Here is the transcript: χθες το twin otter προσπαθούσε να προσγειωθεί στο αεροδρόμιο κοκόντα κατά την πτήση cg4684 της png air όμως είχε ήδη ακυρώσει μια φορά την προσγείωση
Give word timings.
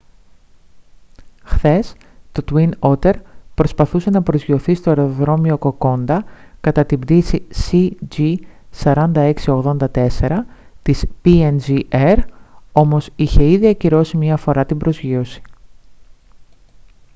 χθες 1.43 1.95
το 2.31 2.43
twin 2.51 2.69
otter 2.79 3.13
προσπαθούσε 3.55 4.09
να 4.09 4.21
προσγειωθεί 4.21 4.75
στο 4.75 4.89
αεροδρόμιο 4.89 5.57
κοκόντα 5.57 6.23
κατά 6.61 6.85
την 6.85 6.99
πτήση 6.99 7.43
cg4684 8.81 10.37
της 10.81 11.05
png 11.25 11.79
air 11.89 12.17
όμως 12.71 13.09
είχε 13.15 13.49
ήδη 13.49 13.67
ακυρώσει 13.67 14.17
μια 14.17 14.37
φορά 14.37 14.65
την 14.65 14.77
προσγείωση 14.77 15.41